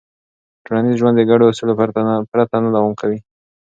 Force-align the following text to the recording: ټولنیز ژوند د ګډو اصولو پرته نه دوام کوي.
ټولنیز 0.65 0.95
ژوند 0.99 1.15
د 1.17 1.21
ګډو 1.29 1.49
اصولو 1.51 1.73
پرته 2.41 2.57
نه 2.63 2.69
دوام 2.75 2.93
کوي. 3.01 3.19